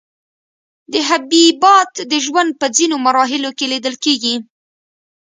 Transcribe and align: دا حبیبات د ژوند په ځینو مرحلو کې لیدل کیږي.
دا 0.91 0.99
حبیبات 1.09 1.93
د 2.11 2.13
ژوند 2.25 2.51
په 2.59 2.67
ځینو 2.77 2.95
مرحلو 3.05 3.49
کې 3.57 3.65
لیدل 3.73 3.95
کیږي. 4.03 4.35